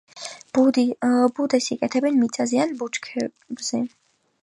ბუდეს 1.37 1.67
იკეთებენ 1.77 2.19
მიწაზე 2.25 2.65
ან 2.67 2.77
ბუჩქებზე. 2.83 3.87